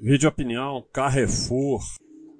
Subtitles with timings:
[0.00, 1.82] Vídeo opinião, Carrefour,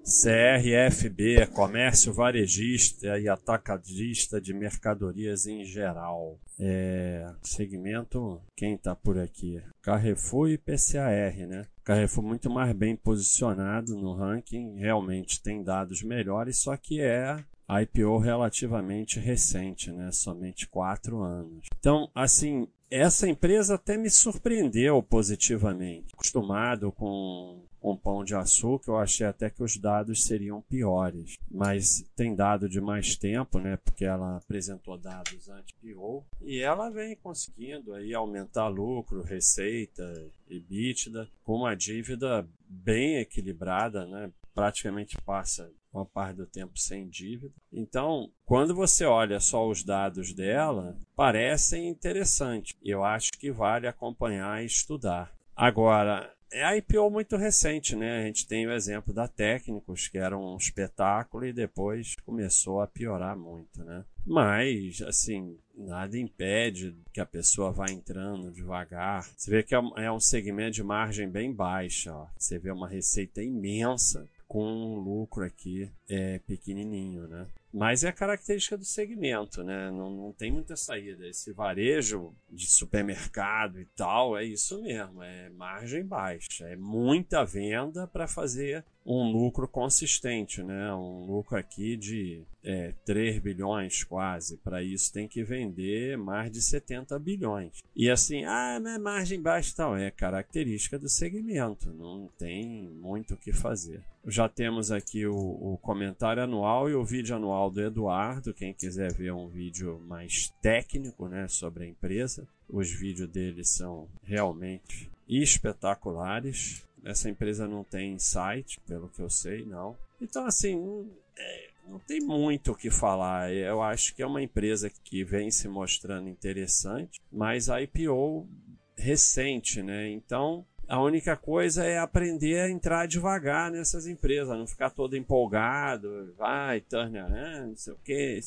[0.05, 6.39] CRFB, Comércio Varejista e Atacadista de Mercadorias em geral.
[6.57, 9.61] É, segmento, quem está por aqui?
[9.83, 11.67] Carrefour e PCAR, né?
[11.83, 18.19] Carrefour muito mais bem posicionado no ranking, realmente tem dados melhores, só que é IPO
[18.19, 20.13] relativamente recente, né?
[20.13, 21.67] Somente quatro anos.
[21.77, 26.15] Então, assim, essa empresa até me surpreendeu positivamente.
[26.15, 31.37] Acostumado com, com pão de açúcar, eu achei até que os dados seriam piores.
[31.51, 33.79] Mas tem dado de mais tempo, né?
[33.85, 40.03] Porque ela apresentou dados anti-PO e ela vem conseguindo aí aumentar lucro, receita,
[40.49, 44.31] EBITDA, com uma dívida bem equilibrada, né?
[44.55, 47.55] Praticamente passa uma parte do tempo sem dívida.
[47.73, 52.75] Então, quando você olha só os dados dela, parecem interessantes.
[52.83, 55.33] Eu acho que vale acompanhar e estudar.
[55.55, 58.21] Agora, é a IPO muito recente, né?
[58.23, 62.87] A gente tem o exemplo da Técnicos, que era um espetáculo e depois começou a
[62.87, 64.05] piorar muito, né?
[64.25, 69.25] Mas, assim, nada impede que a pessoa vá entrando devagar.
[69.37, 72.27] Você vê que é um é segmento de margem bem baixa, ó.
[72.37, 77.47] Você vê uma receita imensa com um lucro aqui é, pequenininho, né?
[77.71, 79.91] Mas é a característica do segmento, né?
[79.91, 81.27] Não, não tem muita saída.
[81.27, 88.07] Esse varejo de supermercado e tal, é isso mesmo, é margem baixa, é muita venda
[88.07, 90.93] para fazer um lucro consistente, né?
[90.93, 94.59] Um lucro aqui de é, 3 bilhões quase.
[94.59, 97.83] Para isso tem que vender mais de 70 bilhões.
[97.97, 99.97] E assim, ah, mas margem baixa tal.
[99.97, 104.03] É característica do segmento, não tem muito o que fazer.
[104.27, 108.53] Já temos aqui o, o comentário anual e o vídeo anual do Eduardo.
[108.53, 114.07] Quem quiser ver um vídeo mais técnico né, sobre a empresa, os vídeos dele são
[114.23, 116.87] realmente espetaculares.
[117.09, 119.97] Essa empresa não tem site, pelo que eu sei, não.
[120.21, 123.53] Então, assim, é, não tem muito o que falar.
[123.53, 128.47] Eu acho que é uma empresa que vem se mostrando interessante, mas a IPO
[128.95, 130.11] recente, né?
[130.11, 136.35] Então, a única coisa é aprender a entrar devagar nessas empresas, não ficar todo empolgado,
[136.37, 138.41] vai, turn around, não sei o que,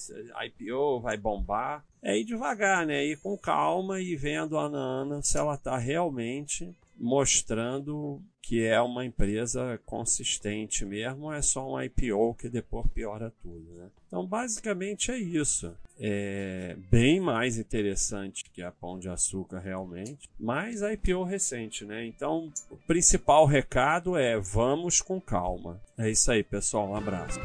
[0.46, 1.86] IPO vai bombar.
[2.02, 3.06] É ir devagar, né?
[3.06, 9.04] Ir com calma e vendo a Ana se ela está realmente mostrando que é uma
[9.04, 13.90] empresa consistente mesmo, é só um IPO que depois piora tudo, né?
[14.08, 15.76] Então, basicamente é isso.
[16.00, 22.06] É bem mais interessante que a Pão de Açúcar realmente, mas a IPO recente, né?
[22.06, 25.82] Então, o principal recado é vamos com calma.
[25.98, 26.90] É isso aí, pessoal.
[26.90, 27.40] Um abraço.